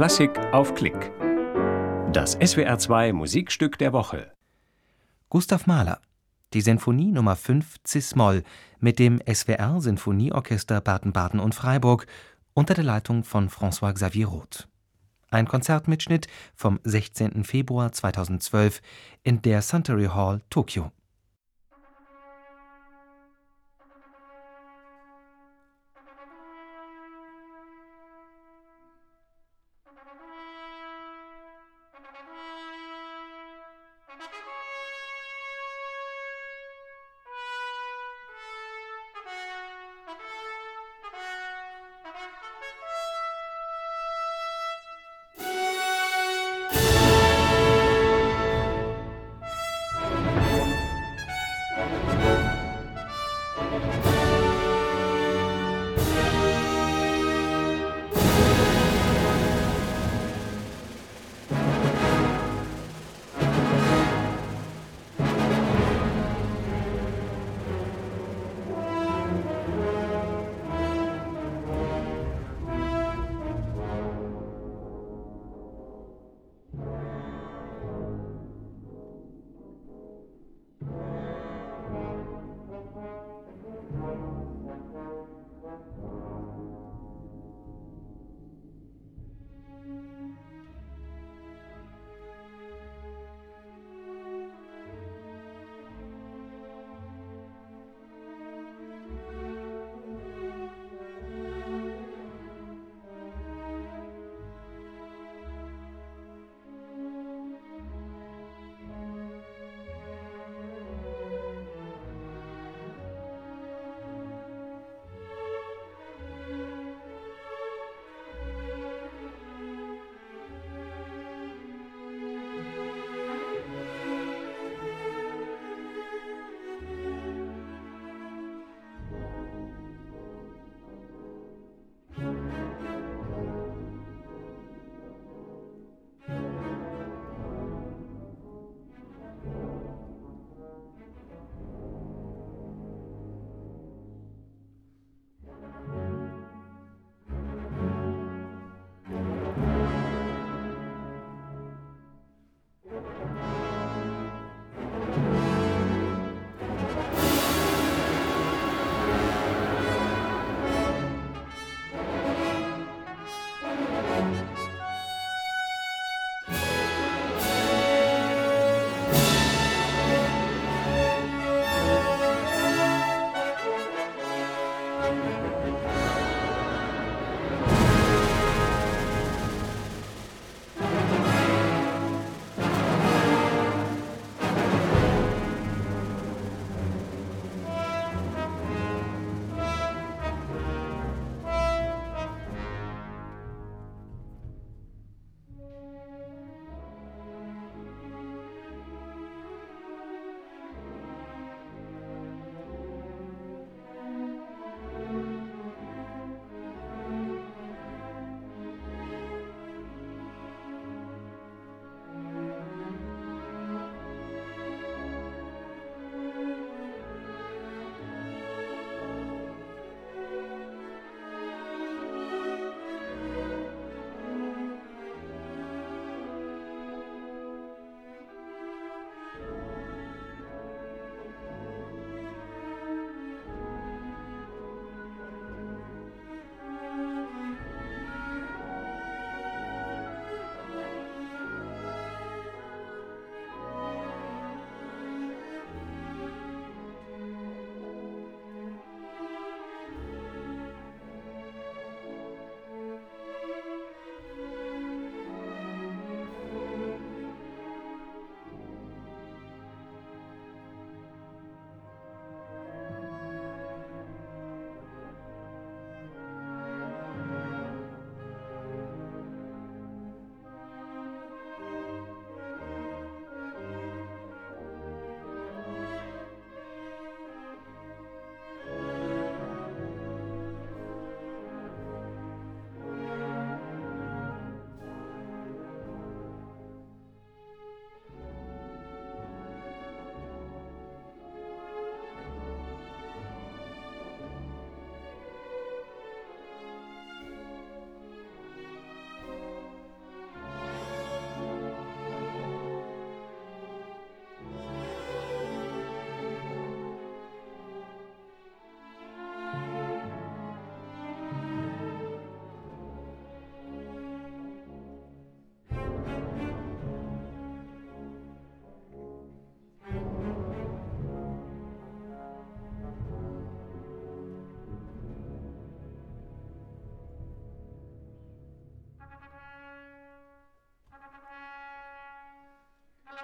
[0.00, 1.12] Klassik auf Klick.
[2.10, 4.32] Das SWR2 Musikstück der Woche.
[5.28, 6.00] Gustav Mahler.
[6.54, 8.42] Die Sinfonie Nummer 5 Cis-Moll
[8.78, 12.06] mit dem SWR Sinfonieorchester Baden-Baden und Freiburg
[12.54, 14.68] unter der Leitung von François Xavier Roth.
[15.30, 17.44] Ein Konzertmitschnitt vom 16.
[17.44, 18.80] Februar 2012
[19.22, 20.92] in der Suntory Hall, Tokio.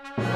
[0.04, 0.24] you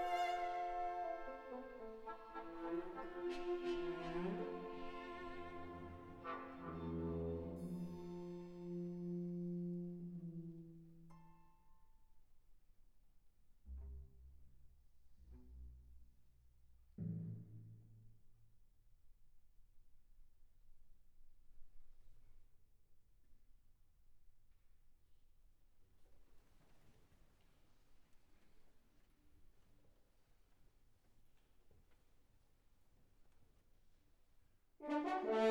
[35.27, 35.50] Bye.